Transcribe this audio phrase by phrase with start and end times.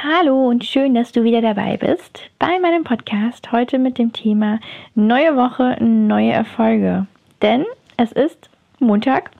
[0.00, 4.60] Hallo und schön, dass du wieder dabei bist bei meinem Podcast heute mit dem Thema
[4.94, 7.08] Neue Woche, neue Erfolge.
[7.42, 7.64] Denn
[7.96, 9.32] es ist Montag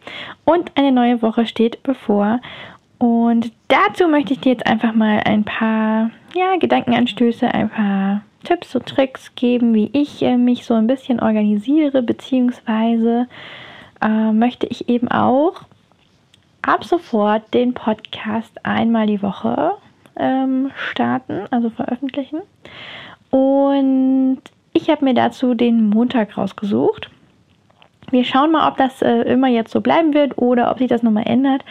[0.45, 2.41] und eine neue Woche steht bevor.
[2.99, 8.75] Und dazu möchte ich dir jetzt einfach mal ein paar ja, Gedankenanstöße, ein paar Tipps
[8.75, 13.29] und Tricks geben, wie ich äh, mich so ein bisschen organisiere, beziehungsweise
[14.03, 15.63] äh, möchte ich eben auch
[16.63, 19.77] ab sofort den Podcast einmal die Woche
[20.19, 22.41] ähm, starten, also veröffentlichen.
[23.31, 24.39] Und
[24.73, 27.11] ich habe mir dazu den Montag rausgesucht.
[28.11, 31.03] Wir schauen mal, ob das äh, immer jetzt so bleiben wird oder ob sich das
[31.03, 31.63] nochmal ändert.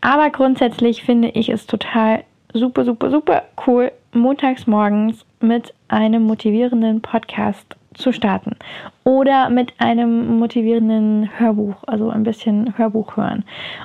[0.00, 7.00] Aber grundsätzlich finde ich es total super, super, super cool, montags morgens mit einem motivierenden
[7.00, 8.56] Podcast zu starten
[9.04, 13.44] oder mit einem motivierenden Hörbuch, also ein bisschen Hörbuch hören.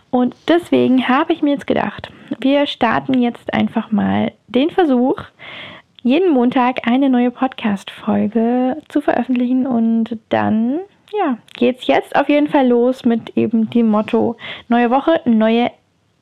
[0.10, 5.22] Und deswegen habe ich mir jetzt gedacht, wir starten jetzt einfach mal den Versuch,
[6.04, 10.80] jeden Montag eine neue Podcast-Folge zu veröffentlichen und dann
[11.14, 14.38] ja, geht's jetzt auf jeden Fall los mit eben dem Motto
[14.70, 15.70] neue Woche, neue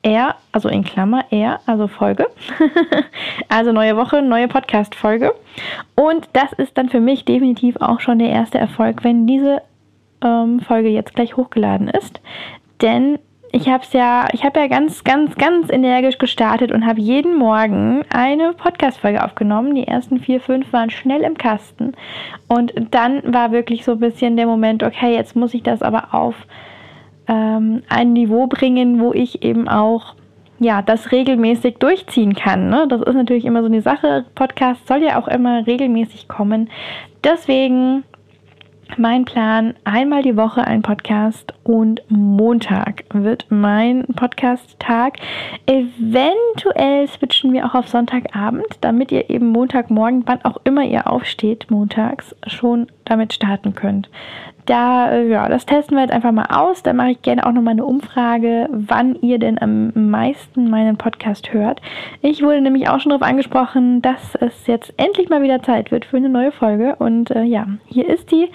[0.02, 2.26] R, also in Klammer R, also Folge.
[3.48, 5.34] also neue Woche, neue Podcast-Folge.
[5.94, 9.62] Und das ist dann für mich definitiv auch schon der erste Erfolg, wenn diese
[10.22, 12.20] ähm, Folge jetzt gleich hochgeladen ist.
[12.80, 13.18] Denn
[13.52, 17.36] ich habe es ja, ich habe ja ganz, ganz, ganz energisch gestartet und habe jeden
[17.36, 19.74] Morgen eine Podcast-Folge aufgenommen.
[19.74, 21.94] Die ersten vier, fünf waren schnell im Kasten.
[22.46, 26.14] Und dann war wirklich so ein bisschen der Moment, okay, jetzt muss ich das aber
[26.14, 26.36] auf
[27.30, 30.14] ähm, ein Niveau bringen, wo ich eben auch
[30.58, 32.68] ja, das regelmäßig durchziehen kann.
[32.68, 32.86] Ne?
[32.88, 34.26] Das ist natürlich immer so eine Sache.
[34.34, 36.68] Podcast soll ja auch immer regelmäßig kommen.
[37.24, 38.04] Deswegen
[38.98, 45.18] mein Plan, einmal die Woche ein Podcast und Montag wird mein Podcast-Tag.
[45.66, 51.70] Eventuell switchen wir auch auf Sonntagabend, damit ihr eben Montagmorgen, wann auch immer ihr aufsteht,
[51.70, 54.08] montags, schon damit starten könnt
[54.70, 56.82] da, äh, ja, das testen wir jetzt einfach mal aus.
[56.82, 61.52] Da mache ich gerne auch nochmal eine Umfrage, wann ihr denn am meisten meinen Podcast
[61.52, 61.82] hört.
[62.22, 66.04] Ich wurde nämlich auch schon darauf angesprochen, dass es jetzt endlich mal wieder Zeit wird
[66.04, 66.94] für eine neue Folge.
[66.96, 68.48] Und äh, ja, hier ist die.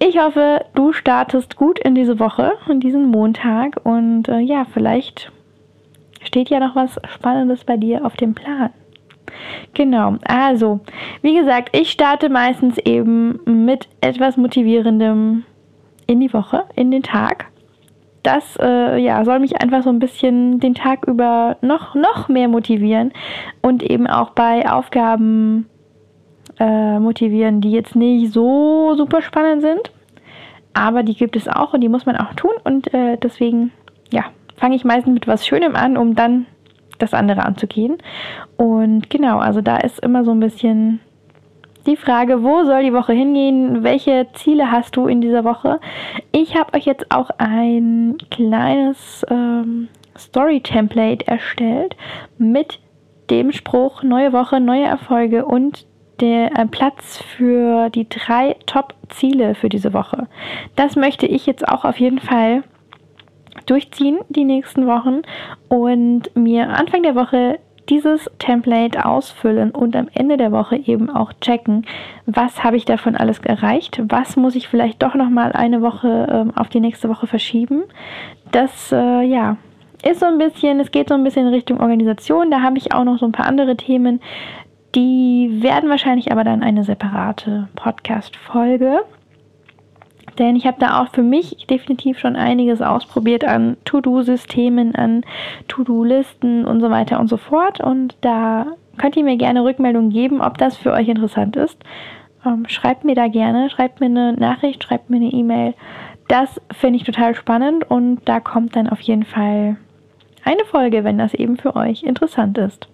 [0.00, 3.80] Ich hoffe, du startest gut in diese Woche, in diesen Montag.
[3.84, 5.30] Und äh, ja, vielleicht
[6.22, 8.70] steht ja noch was Spannendes bei dir auf dem Plan.
[9.74, 10.80] Genau, also,
[11.22, 15.44] wie gesagt, ich starte meistens eben mit etwas motivierendem
[16.06, 17.46] in die Woche, in den Tag.
[18.22, 22.48] Das äh, ja, soll mich einfach so ein bisschen den Tag über noch, noch mehr
[22.48, 23.12] motivieren
[23.62, 25.66] und eben auch bei Aufgaben
[26.58, 29.90] äh, motivieren, die jetzt nicht so super spannend sind.
[30.74, 32.52] Aber die gibt es auch und die muss man auch tun.
[32.64, 33.72] Und äh, deswegen,
[34.12, 34.24] ja,
[34.56, 36.46] fange ich meistens mit was Schönem an, um dann
[37.02, 37.98] das andere anzugehen.
[38.56, 41.00] Und genau, also da ist immer so ein bisschen
[41.86, 43.82] die Frage, wo soll die Woche hingehen?
[43.82, 45.80] Welche Ziele hast du in dieser Woche?
[46.32, 51.96] Ich habe euch jetzt auch ein kleines ähm, Story-Template erstellt
[52.38, 52.80] mit
[53.30, 55.86] dem Spruch neue Woche, neue Erfolge und
[56.20, 60.28] der äh, Platz für die drei Top-Ziele für diese Woche.
[60.76, 62.62] Das möchte ich jetzt auch auf jeden Fall
[63.70, 65.22] durchziehen die nächsten Wochen
[65.68, 67.58] und mir Anfang der Woche
[67.88, 71.86] dieses Template ausfüllen und am Ende der Woche eben auch checken,
[72.26, 76.28] was habe ich davon alles erreicht, was muss ich vielleicht doch noch mal eine Woche
[76.30, 77.82] ähm, auf die nächste Woche verschieben.
[78.52, 79.56] Das äh, ja
[80.02, 82.50] ist so ein bisschen, es geht so ein bisschen in Richtung Organisation.
[82.50, 84.20] Da habe ich auch noch so ein paar andere Themen.
[84.94, 89.00] Die werden wahrscheinlich aber dann eine separate Podcast-Folge.
[90.38, 95.24] Denn ich habe da auch für mich definitiv schon einiges ausprobiert an To-Do-Systemen, an
[95.68, 97.80] To-Do-Listen und so weiter und so fort.
[97.80, 98.66] Und da
[98.98, 101.78] könnt ihr mir gerne Rückmeldung geben, ob das für euch interessant ist.
[102.44, 105.74] Ähm, schreibt mir da gerne, schreibt mir eine Nachricht, schreibt mir eine E-Mail.
[106.28, 109.76] Das finde ich total spannend und da kommt dann auf jeden Fall
[110.44, 112.88] eine Folge, wenn das eben für euch interessant ist.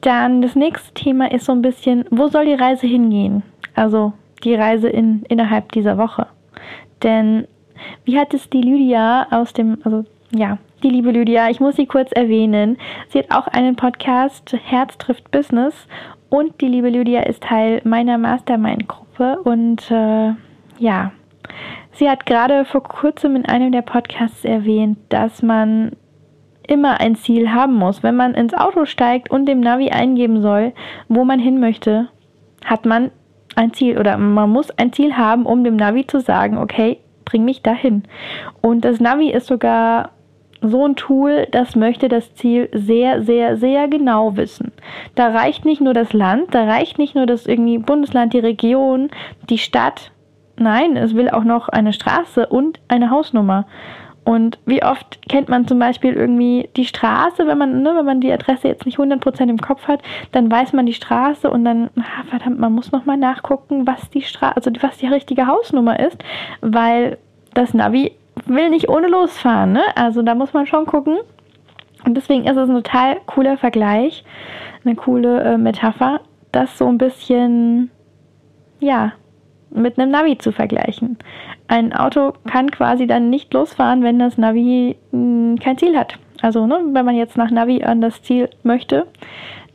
[0.00, 3.42] Dann das nächste Thema ist so ein bisschen, wo soll die Reise hingehen?
[3.74, 4.12] Also
[4.44, 6.26] die Reise in, innerhalb dieser Woche.
[7.02, 7.46] Denn
[8.04, 11.86] wie hat es die Lydia aus dem, also ja, die liebe Lydia, ich muss sie
[11.86, 12.76] kurz erwähnen.
[13.08, 15.86] Sie hat auch einen Podcast, Herz trifft Business.
[16.28, 19.40] Und die liebe Lydia ist Teil meiner Mastermind-Gruppe.
[19.44, 20.32] Und äh,
[20.78, 21.12] ja,
[21.92, 25.92] sie hat gerade vor kurzem in einem der Podcasts erwähnt, dass man
[26.66, 28.02] immer ein Ziel haben muss.
[28.02, 30.72] Wenn man ins Auto steigt und dem Navi eingeben soll,
[31.08, 32.08] wo man hin möchte,
[32.64, 33.10] hat man
[33.54, 37.44] ein Ziel oder man muss ein Ziel haben, um dem Navi zu sagen, okay, bring
[37.44, 38.04] mich dahin.
[38.60, 40.10] Und das Navi ist sogar
[40.62, 44.72] so ein Tool, das möchte das Ziel sehr, sehr, sehr genau wissen.
[45.16, 49.10] Da reicht nicht nur das Land, da reicht nicht nur das irgendwie Bundesland, die Region,
[49.50, 50.12] die Stadt.
[50.56, 53.66] Nein, es will auch noch eine Straße und eine Hausnummer.
[54.24, 58.20] Und wie oft kennt man zum Beispiel irgendwie die Straße, wenn man, ne, wenn man
[58.20, 61.90] die Adresse jetzt nicht 100% im Kopf hat, dann weiß man die Straße und dann,
[62.00, 66.22] ach, verdammt, man muss nochmal nachgucken, was die Straße, also was die richtige Hausnummer ist,
[66.60, 67.18] weil
[67.54, 68.12] das Navi
[68.46, 69.82] will nicht ohne losfahren, ne?
[69.96, 71.18] Also da muss man schon gucken.
[72.04, 74.24] Und deswegen ist es ein total cooler Vergleich,
[74.84, 76.20] eine coole äh, Metapher,
[76.52, 77.90] das so ein bisschen,
[78.80, 79.12] ja,
[79.70, 81.18] mit einem Navi zu vergleichen.
[81.72, 86.18] Ein Auto kann quasi dann nicht losfahren, wenn das Navi hm, kein Ziel hat.
[86.42, 89.06] Also, ne, wenn man jetzt nach Navi an das Ziel möchte,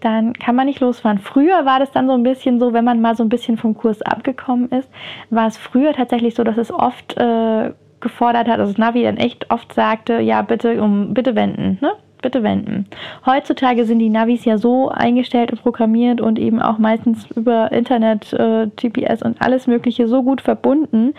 [0.02, 1.18] dann kann man nicht losfahren.
[1.18, 3.76] Früher war das dann so ein bisschen so, wenn man mal so ein bisschen vom
[3.76, 4.88] Kurs abgekommen ist,
[5.32, 9.18] war es früher tatsächlich so, dass es oft äh, gefordert hat, also das Navi dann
[9.18, 11.94] echt oft sagte, ja, bitte um bitte wenden, ne?
[12.28, 12.88] Bitte wenden.
[13.26, 18.34] Heutzutage sind die Navis ja so eingestellt und programmiert und eben auch meistens über Internet,
[18.34, 21.14] äh, GPS und alles Mögliche so gut verbunden,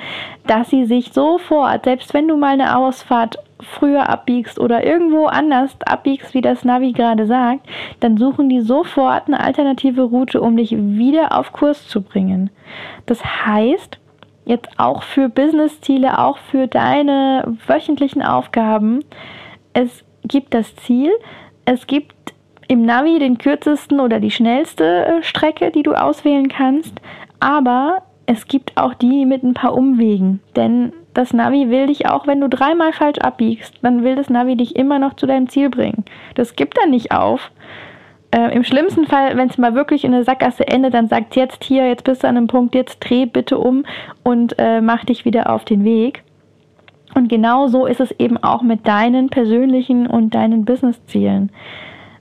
[0.47, 5.75] dass sie sich sofort, selbst wenn du mal eine Ausfahrt früher abbiegst oder irgendwo anders
[5.87, 7.67] abbiegst, wie das Navi gerade sagt,
[8.01, 12.51] dann suchen die sofort eine alternative Route, um dich wieder auf Kurs zu bringen.
[13.07, 13.99] Das heißt,
[14.45, 19.01] jetzt auch für Business-Ziele, auch für deine wöchentlichen Aufgaben,
[19.73, 21.11] es gibt das Ziel,
[21.65, 22.15] es gibt
[22.69, 26.95] im Navi den kürzesten oder die schnellste äh, Strecke, die du auswählen kannst,
[27.41, 32.27] aber es gibt auch die mit ein paar Umwegen, denn das Navi will dich auch,
[32.27, 35.71] wenn du dreimal falsch abbiegst, dann will das Navi dich immer noch zu deinem Ziel
[35.71, 36.05] bringen.
[36.35, 37.51] Das gibt er nicht auf.
[38.31, 41.65] Äh, Im schlimmsten Fall, wenn es mal wirklich in der Sackgasse endet, dann sagt jetzt
[41.65, 43.85] hier, jetzt bist du an einem Punkt, jetzt dreh bitte um
[44.23, 46.23] und äh, mach dich wieder auf den Weg.
[47.19, 51.51] Und genau so ist es eben auch mit deinen persönlichen und deinen Business-Zielen.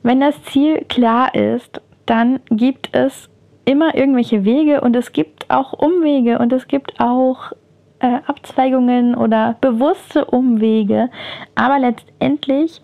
[0.02, 3.30] Wenn das Ziel klar ist, dann gibt es
[3.64, 7.52] immer irgendwelche Wege und es gibt auch Umwege und es gibt auch
[8.00, 11.12] äh, Abzweigungen oder bewusste Umwege.
[11.54, 12.82] Aber letztendlich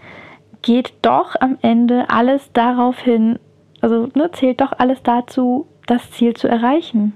[0.62, 3.40] geht doch am Ende alles darauf hin,
[3.82, 7.14] also ne, zählt doch alles dazu, das Ziel zu erreichen.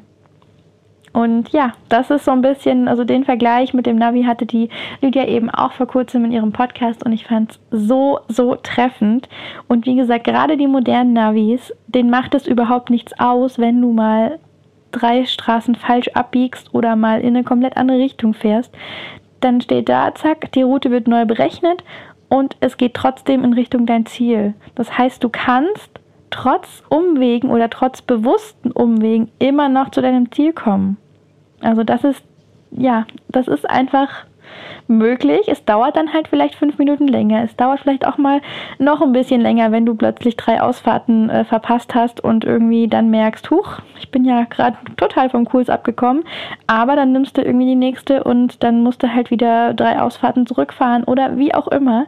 [1.17, 4.69] Und ja, das ist so ein bisschen, also den Vergleich mit dem Navi hatte die
[5.01, 9.27] Lydia eben auch vor kurzem in ihrem Podcast und ich fand es so, so treffend.
[9.67, 13.93] Und wie gesagt, gerade die modernen Navis, denen macht es überhaupt nichts aus, wenn du
[13.93, 14.37] mal
[14.91, 18.71] drei Straßen falsch abbiegst oder mal in eine komplett andere Richtung fährst.
[19.39, 21.83] Dann steht da, zack, die Route wird neu berechnet
[22.29, 24.53] und es geht trotzdem in Richtung dein Ziel.
[24.75, 25.99] Das heißt, du kannst
[26.29, 30.97] trotz Umwegen oder trotz bewussten Umwegen immer noch zu deinem Ziel kommen.
[31.62, 32.24] Also das ist,
[32.71, 34.25] ja, das ist einfach
[34.88, 35.48] möglich.
[35.48, 37.44] Es dauert dann halt vielleicht fünf Minuten länger.
[37.44, 38.42] Es dauert vielleicht auch mal
[38.80, 43.09] noch ein bisschen länger, wenn du plötzlich drei Ausfahrten äh, verpasst hast und irgendwie dann
[43.09, 46.24] merkst, huch, ich bin ja gerade total vom Kurs abgekommen.
[46.67, 50.46] Aber dann nimmst du irgendwie die nächste und dann musst du halt wieder drei Ausfahrten
[50.46, 52.05] zurückfahren oder wie auch immer.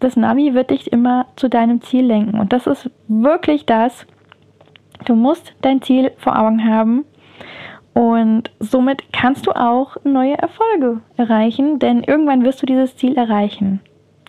[0.00, 2.38] Das Navi wird dich immer zu deinem Ziel lenken.
[2.38, 4.06] Und das ist wirklich das.
[5.04, 7.04] Du musst dein Ziel vor Augen haben
[7.98, 13.80] und somit kannst du auch neue Erfolge erreichen, denn irgendwann wirst du dieses Ziel erreichen.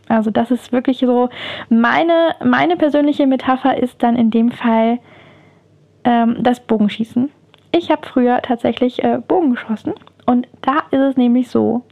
[0.07, 1.29] Also das ist wirklich so,
[1.69, 4.97] meine, meine persönliche Metapher ist dann in dem Fall
[6.03, 7.29] ähm, das Bogenschießen.
[7.71, 9.93] Ich habe früher tatsächlich äh, Bogen geschossen
[10.25, 11.83] und da ist es nämlich so,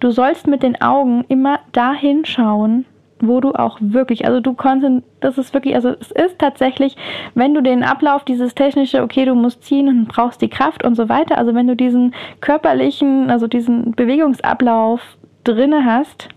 [0.00, 2.86] du sollst mit den Augen immer dahin schauen,
[3.20, 6.96] wo du auch wirklich, also du konntest, das ist wirklich, also es ist tatsächlich,
[7.34, 10.94] wenn du den Ablauf, dieses technische, okay, du musst ziehen und brauchst die Kraft und
[10.94, 15.00] so weiter, also wenn du diesen körperlichen, also diesen Bewegungsablauf
[15.44, 16.28] drinne hast,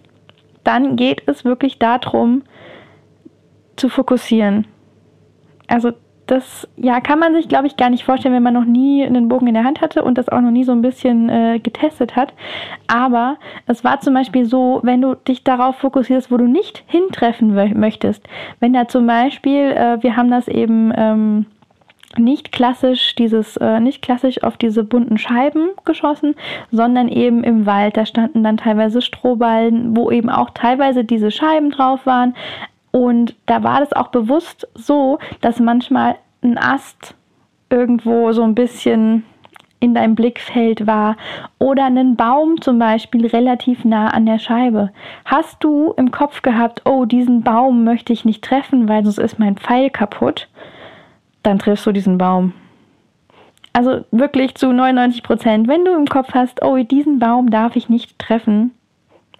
[0.63, 2.43] dann geht es wirklich darum,
[3.75, 4.67] zu fokussieren.
[5.67, 5.91] Also
[6.31, 9.27] das ja, kann man sich, glaube ich, gar nicht vorstellen, wenn man noch nie einen
[9.27, 12.15] Bogen in der Hand hatte und das auch noch nie so ein bisschen äh, getestet
[12.15, 12.33] hat.
[12.87, 13.35] Aber
[13.67, 18.25] es war zum Beispiel so, wenn du dich darauf fokussierst, wo du nicht hintreffen möchtest.
[18.61, 21.47] Wenn da zum Beispiel, äh, wir haben das eben ähm,
[22.17, 26.35] nicht klassisch dieses äh, nicht klassisch auf diese bunten Scheiben geschossen,
[26.71, 27.97] sondern eben im Wald.
[27.97, 32.35] Da standen dann teilweise Strohballen, wo eben auch teilweise diese Scheiben drauf waren,
[32.91, 37.15] und da war das auch bewusst so, dass manchmal ein Ast
[37.69, 39.23] irgendwo so ein bisschen
[39.79, 41.17] in deinem Blickfeld war
[41.57, 44.91] oder einen Baum zum Beispiel relativ nah an der Scheibe.
[45.25, 49.39] Hast du im Kopf gehabt, oh, diesen Baum möchte ich nicht treffen, weil sonst ist
[49.39, 50.47] mein Pfeil kaputt,
[51.41, 52.53] dann triffst du diesen Baum.
[53.73, 55.67] Also wirklich zu 99 Prozent.
[55.67, 58.71] Wenn du im Kopf hast, oh, diesen Baum darf ich nicht treffen,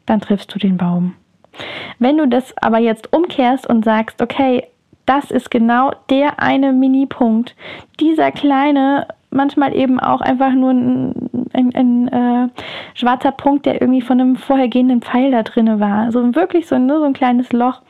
[0.06, 1.16] dann triffst du den Baum.
[2.00, 4.68] Wenn du das aber jetzt umkehrst und sagst, okay,
[5.06, 7.56] das ist genau der eine Mini-Punkt,
[8.00, 11.14] dieser kleine manchmal eben auch einfach nur ein,
[11.54, 12.50] ein, ein äh,
[12.94, 16.12] schwarzer Punkt, der irgendwie von einem vorhergehenden Pfeil da drin war.
[16.12, 17.82] So wirklich so, nur so ein kleines Loch.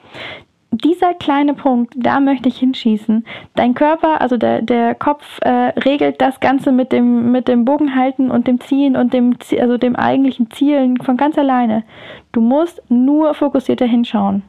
[0.73, 3.25] Dieser kleine Punkt, da möchte ich hinschießen.
[3.55, 5.49] Dein Körper, also der, der Kopf, äh,
[5.79, 9.97] regelt das Ganze mit dem, mit dem Bogenhalten und dem Ziehen und dem, also dem
[9.97, 11.83] eigentlichen Zielen von ganz alleine.
[12.31, 14.43] Du musst nur fokussierter hinschauen.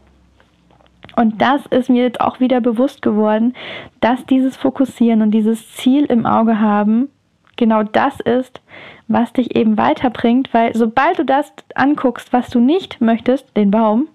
[1.17, 3.55] Und das ist mir jetzt auch wieder bewusst geworden,
[4.01, 7.09] dass dieses Fokussieren und dieses Ziel im Auge haben
[7.57, 8.61] genau das ist,
[9.09, 14.09] was dich eben weiterbringt, weil sobald du das anguckst, was du nicht möchtest, den Baum,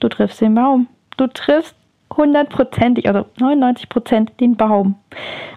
[0.00, 0.88] du triffst den Baum.
[1.16, 1.76] Du triffst
[2.16, 4.96] hundertprozentig, also 99 Prozent den Baum.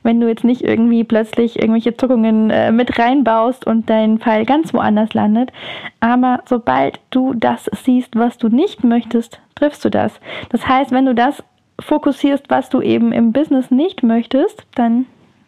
[0.04, 4.74] Wenn du jetzt nicht irgendwie plötzlich irgendwelche Zuckungen äh, mit reinbaust und dein Pfeil ganz
[4.74, 5.52] woanders landet.
[6.00, 10.20] Aber sobald du das siehst, was du nicht möchtest, triffst du das.
[10.50, 11.44] Das heißt, wenn du das
[11.80, 15.06] fokussierst, was du eben im Business nicht möchtest, dann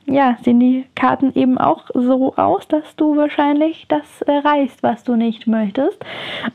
[0.09, 5.15] ja, sehen die Karten eben auch so aus, dass du wahrscheinlich das erreichst, was du
[5.15, 6.03] nicht möchtest.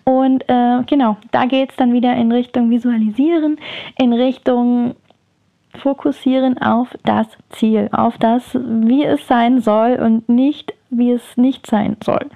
[0.04, 3.58] Und äh, genau, da geht es dann wieder in Richtung Visualisieren,
[3.98, 4.96] in Richtung
[5.78, 11.66] Fokussieren auf das Ziel, auf das, wie es sein soll und nicht, wie es nicht
[11.66, 12.26] sein soll.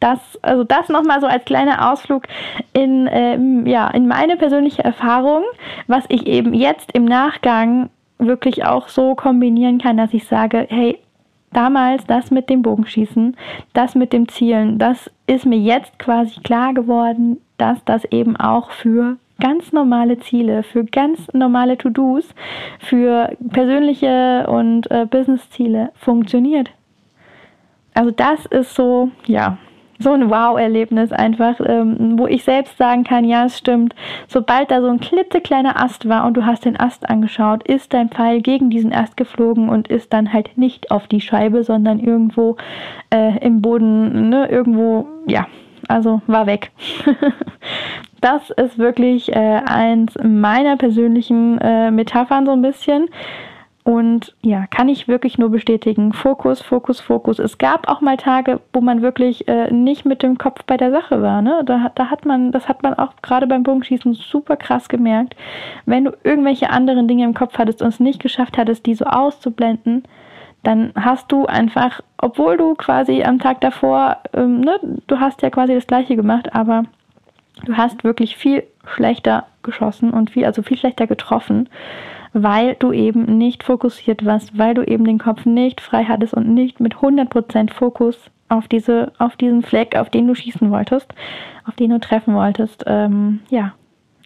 [0.00, 2.24] Das, also das nochmal so als kleiner Ausflug
[2.72, 5.44] in, ähm, ja, in meine persönliche Erfahrung,
[5.86, 10.98] was ich eben jetzt im Nachgang wirklich auch so kombinieren kann, dass ich sage, hey,
[11.52, 13.36] damals das mit dem Bogenschießen,
[13.72, 18.70] das mit dem Zielen, das ist mir jetzt quasi klar geworden, dass das eben auch
[18.70, 22.28] für ganz normale Ziele, für ganz normale To-Dos,
[22.78, 26.70] für persönliche und äh, Business-Ziele funktioniert.
[27.94, 29.58] Also das ist so, ja,
[30.00, 33.94] so ein Wow-Erlebnis einfach, ähm, wo ich selbst sagen kann, ja, es stimmt.
[34.26, 38.08] Sobald da so ein klitzekleiner Ast war und du hast den Ast angeschaut, ist dein
[38.08, 42.56] Pfeil gegen diesen Ast geflogen und ist dann halt nicht auf die Scheibe, sondern irgendwo
[43.10, 45.46] äh, im Boden, ne, irgendwo, ja,
[45.86, 46.72] also war weg.
[48.20, 53.08] das ist wirklich äh, eins meiner persönlichen äh, Metaphern so ein bisschen.
[53.82, 56.12] Und ja, kann ich wirklich nur bestätigen.
[56.12, 57.38] Fokus, Fokus, Fokus.
[57.38, 60.90] Es gab auch mal Tage, wo man wirklich äh, nicht mit dem Kopf bei der
[60.90, 61.40] Sache war.
[61.40, 61.62] Ne?
[61.64, 65.34] Da, da hat man, das hat man auch gerade beim Bogenschießen super krass gemerkt.
[65.86, 69.06] Wenn du irgendwelche anderen Dinge im Kopf hattest und es nicht geschafft hattest, die so
[69.06, 70.04] auszublenden,
[70.62, 75.48] dann hast du einfach, obwohl du quasi am Tag davor, ähm, ne, du hast ja
[75.48, 76.82] quasi das gleiche gemacht, aber
[77.64, 81.70] du hast wirklich viel schlechter geschossen und viel, also viel schlechter getroffen
[82.32, 86.48] weil du eben nicht fokussiert warst, weil du eben den Kopf nicht frei hattest und
[86.48, 91.12] nicht mit 100% Fokus auf, diese, auf diesen Fleck, auf den du schießen wolltest,
[91.66, 93.74] auf den du treffen wolltest, ähm, ja,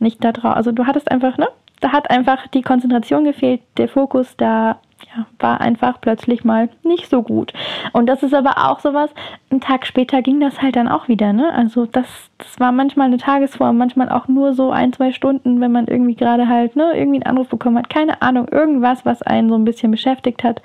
[0.00, 0.56] nicht da drauf.
[0.56, 1.49] Also du hattest einfach, ne?
[1.80, 4.78] Da hat einfach die Konzentration gefehlt, der Fokus, da
[5.14, 7.52] ja, war einfach plötzlich mal nicht so gut.
[7.92, 9.10] Und das ist aber auch sowas,
[9.50, 11.52] einen Tag später ging das halt dann auch wieder, ne?
[11.52, 12.06] Also das,
[12.38, 16.14] das war manchmal eine Tagesform, manchmal auch nur so ein, zwei Stunden, wenn man irgendwie
[16.14, 19.64] gerade halt, ne, irgendwie einen Anruf bekommen hat, keine Ahnung, irgendwas, was einen so ein
[19.64, 20.62] bisschen beschäftigt hat.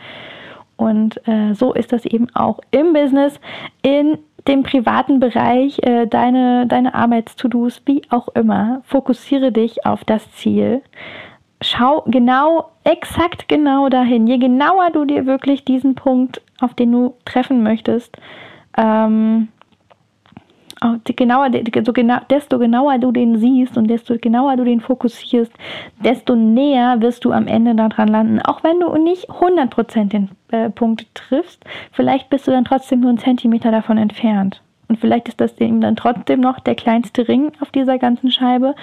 [0.77, 3.39] Und äh, so ist das eben auch im Business,
[3.81, 4.17] in
[4.48, 8.81] dem privaten Bereich, äh, deine, deine Arbeits-To-Dos, wie auch immer.
[8.86, 10.81] Fokussiere dich auf das Ziel
[11.61, 14.27] schau genau, exakt genau dahin.
[14.27, 18.17] Je genauer du dir wirklich diesen Punkt, auf den du treffen möchtest,
[18.77, 19.49] ähm,
[21.05, 21.49] genauer,
[21.83, 25.51] so genau, desto genauer du den siehst und desto genauer du den fokussierst,
[26.03, 28.41] desto näher wirst du am Ende daran landen.
[28.41, 33.09] Auch wenn du nicht 100% den äh, Punkt triffst, vielleicht bist du dann trotzdem nur
[33.09, 34.61] einen Zentimeter davon entfernt.
[34.89, 38.75] Und vielleicht ist das eben dann trotzdem noch der kleinste Ring auf dieser ganzen Scheibe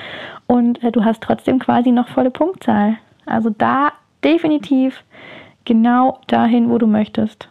[0.47, 2.97] und äh, du hast trotzdem quasi noch volle Punktzahl.
[3.27, 3.91] Also da
[4.23, 5.03] definitiv
[5.65, 7.49] genau dahin, wo du möchtest.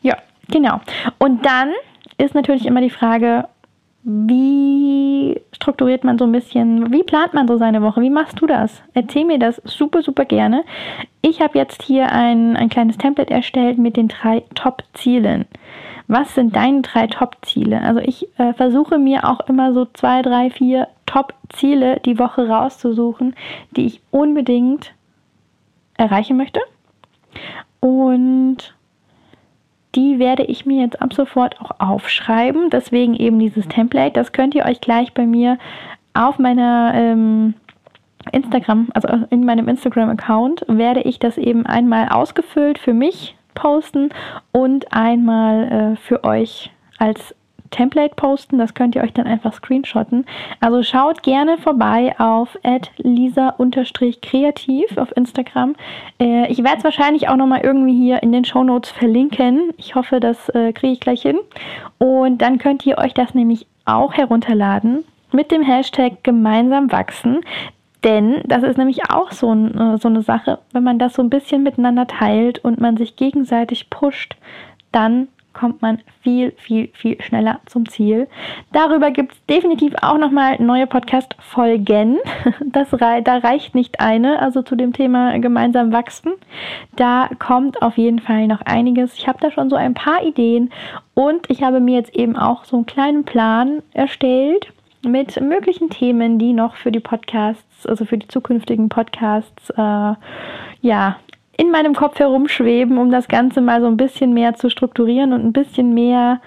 [0.00, 0.16] Ja,
[0.48, 0.80] genau.
[1.18, 1.72] Und dann
[2.16, 3.46] ist natürlich immer die Frage,
[4.04, 8.00] wie strukturiert man so ein bisschen, wie plant man so seine Woche?
[8.00, 8.82] Wie machst du das?
[8.94, 10.64] Erzähl mir das super, super gerne.
[11.20, 15.46] Ich habe jetzt hier ein, ein kleines Template erstellt mit den drei Top-Zielen.
[16.06, 17.82] Was sind deine drei Top-Ziele?
[17.82, 23.34] Also ich äh, versuche mir auch immer so zwei, drei, vier Top-Ziele die Woche rauszusuchen,
[23.72, 24.94] die ich unbedingt
[25.98, 26.60] erreichen möchte.
[27.80, 28.74] und
[29.98, 32.70] die werde ich mir jetzt ab sofort auch aufschreiben.
[32.70, 34.12] Deswegen eben dieses Template.
[34.12, 35.58] Das könnt ihr euch gleich bei mir
[36.14, 37.54] auf meiner ähm,
[38.30, 44.10] Instagram, also in meinem Instagram-Account, werde ich das eben einmal ausgefüllt für mich posten
[44.52, 47.34] und einmal äh, für euch als
[47.70, 48.58] Template posten.
[48.58, 50.26] Das könnt ihr euch dann einfach screenshotten.
[50.60, 52.56] Also schaut gerne vorbei auf
[52.98, 55.74] lisa-kreativ auf Instagram.
[56.20, 59.72] Äh, ich werde es wahrscheinlich auch nochmal irgendwie hier in den Show Notes verlinken.
[59.76, 61.38] Ich hoffe, das äh, kriege ich gleich hin.
[61.98, 67.40] Und dann könnt ihr euch das nämlich auch herunterladen mit dem Hashtag gemeinsam wachsen.
[68.04, 71.22] Denn das ist nämlich auch so, ein, äh, so eine Sache, wenn man das so
[71.22, 74.36] ein bisschen miteinander teilt und man sich gegenseitig pusht,
[74.92, 78.28] dann kommt man viel, viel, viel schneller zum Ziel.
[78.72, 82.18] Darüber gibt es definitiv auch nochmal neue Podcast-Folgen.
[82.64, 86.32] Das, da reicht nicht eine, also zu dem Thema gemeinsam wachsen.
[86.96, 89.14] Da kommt auf jeden Fall noch einiges.
[89.14, 90.70] Ich habe da schon so ein paar Ideen
[91.14, 94.72] und ich habe mir jetzt eben auch so einen kleinen Plan erstellt
[95.02, 100.14] mit möglichen Themen, die noch für die Podcasts, also für die zukünftigen Podcasts, äh,
[100.80, 101.16] ja,
[101.58, 105.44] in meinem Kopf herumschweben, um das Ganze mal so ein bisschen mehr zu strukturieren und
[105.44, 106.40] ein bisschen mehr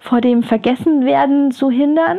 [0.00, 2.18] vor dem Vergessenwerden zu hindern.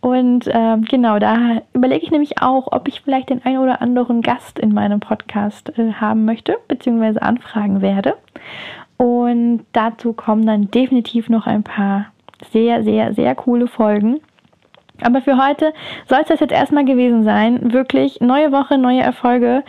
[0.00, 4.22] Und äh, genau, da überlege ich nämlich auch, ob ich vielleicht den einen oder anderen
[4.22, 8.14] Gast in meinem Podcast äh, haben möchte, beziehungsweise anfragen werde.
[8.96, 12.06] Und dazu kommen dann definitiv noch ein paar
[12.52, 14.20] sehr, sehr, sehr coole Folgen.
[15.02, 15.72] Aber für heute
[16.06, 17.72] soll es das jetzt erstmal gewesen sein.
[17.72, 19.64] Wirklich neue Woche, neue Erfolge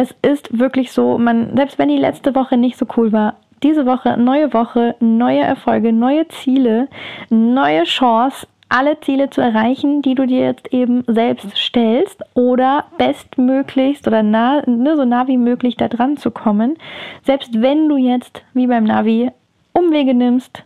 [0.00, 3.84] es ist wirklich so, man, selbst wenn die letzte Woche nicht so cool war, diese
[3.84, 6.88] Woche, neue Woche, neue Erfolge, neue Ziele,
[7.28, 14.06] neue Chance, alle Ziele zu erreichen, die du dir jetzt eben selbst stellst oder bestmöglichst
[14.06, 16.78] oder nah, ne, so nah wie möglich da dran zu kommen.
[17.24, 19.30] Selbst wenn du jetzt, wie beim Navi,
[19.74, 20.62] Umwege nimmst,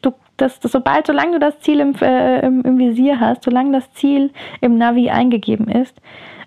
[0.00, 3.72] du, das, das, sobald, solange du das Ziel im, äh, im, im Visier hast, solange
[3.72, 4.30] das Ziel
[4.62, 6.00] im Navi eingegeben ist,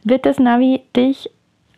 [0.03, 1.29] wird das Navi dich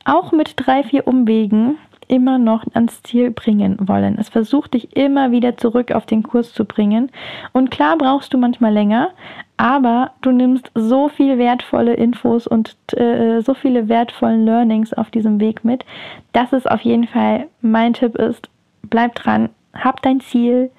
[0.08, 4.18] auch mit drei, vier Umwegen immer noch ans Ziel bringen wollen.
[4.18, 7.12] Es versucht dich immer wieder zurück auf den Kurs zu bringen.
[7.52, 9.10] Und klar brauchst du manchmal länger,
[9.58, 15.40] aber du nimmst so viel wertvolle Infos und äh, so viele wertvollen Learnings auf diesem
[15.40, 15.84] Weg mit,
[16.32, 18.50] dass es auf jeden Fall mein Tipp ist,
[18.84, 20.72] bleib dran, hab dein Ziel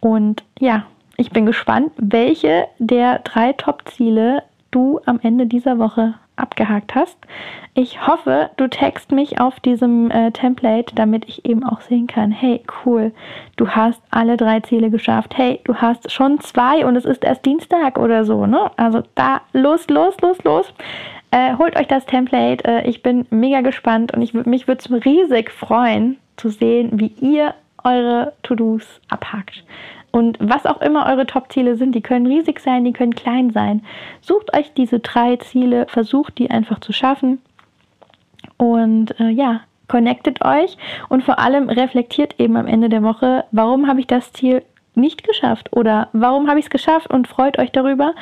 [0.00, 0.84] und ja,
[1.16, 7.16] ich bin gespannt, welche der drei Top-Ziele du am Ende dieser Woche abgehakt hast.
[7.74, 12.30] Ich hoffe, du text mich auf diesem äh, Template, damit ich eben auch sehen kann,
[12.30, 13.12] hey, cool,
[13.56, 15.36] du hast alle drei Ziele geschafft.
[15.36, 18.70] Hey, du hast schon zwei und es ist erst Dienstag oder so, ne?
[18.76, 20.72] Also da, los, los, los, los.
[21.30, 22.64] Äh, holt euch das Template.
[22.64, 27.12] Äh, ich bin mega gespannt und ich, mich würde es riesig freuen, zu sehen, wie
[27.20, 29.64] ihr eure To-Dos abhakt.
[30.16, 33.84] Und was auch immer eure Top-Ziele sind, die können riesig sein, die können klein sein.
[34.22, 37.42] Sucht euch diese drei Ziele, versucht die einfach zu schaffen.
[38.56, 40.78] Und äh, ja, connectet euch
[41.10, 44.62] und vor allem reflektiert eben am Ende der Woche, warum habe ich das Ziel
[44.94, 48.14] nicht geschafft oder warum habe ich es geschafft und freut euch darüber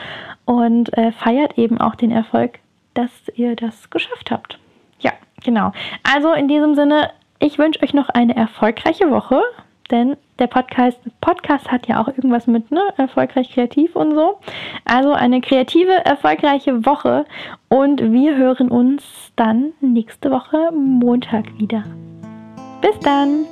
[0.46, 2.58] und äh, feiert eben auch den Erfolg,
[2.94, 4.58] dass ihr das geschafft habt.
[4.98, 5.12] Ja,
[5.44, 5.70] genau.
[6.02, 9.40] Also in diesem Sinne, ich wünsche euch noch eine erfolgreiche Woche
[9.90, 12.80] denn der Podcast, Podcast hat ja auch irgendwas mit, ne?
[12.96, 14.38] Erfolgreich kreativ und so.
[14.84, 17.24] Also eine kreative, erfolgreiche Woche
[17.68, 21.84] und wir hören uns dann nächste Woche Montag wieder.
[22.80, 23.46] Bis dann!